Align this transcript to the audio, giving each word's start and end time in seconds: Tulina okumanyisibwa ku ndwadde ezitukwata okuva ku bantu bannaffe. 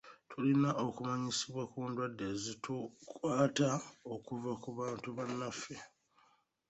Tulina 0.29 0.69
okumanyisibwa 0.85 1.63
ku 1.71 1.79
ndwadde 1.89 2.23
ezitukwata 2.33 3.69
okuva 4.13 4.51
ku 4.63 4.69
bantu 4.79 5.07
bannaffe. 5.17 5.75